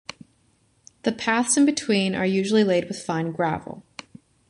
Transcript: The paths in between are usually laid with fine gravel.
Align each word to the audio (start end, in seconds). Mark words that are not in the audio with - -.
The 1.03 1.11
paths 1.11 1.57
in 1.57 1.65
between 1.67 2.15
are 2.15 2.25
usually 2.25 2.63
laid 2.63 2.85
with 2.87 2.97
fine 3.03 3.31
gravel. 3.31 3.83